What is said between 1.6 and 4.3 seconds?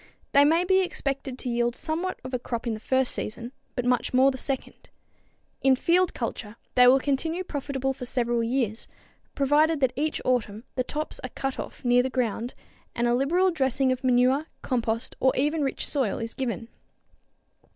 somewhat of a crop the first season, but much